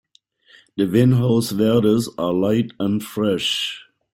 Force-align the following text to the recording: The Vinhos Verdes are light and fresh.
The 0.77 0.85
Vinhos 0.85 1.51
Verdes 1.51 2.09
are 2.17 2.33
light 2.33 2.71
and 2.79 3.03
fresh. 3.03 3.81